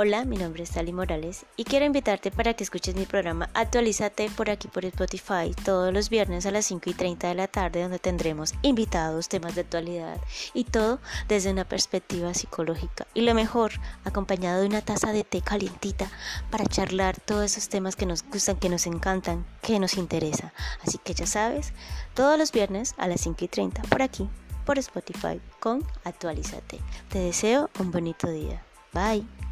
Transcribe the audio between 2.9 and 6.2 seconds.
mi programa Actualízate por aquí por Spotify todos los